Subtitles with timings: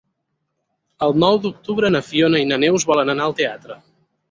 [1.07, 3.81] El nou d'octubre na Fiona i na Neus volen anar al teatre.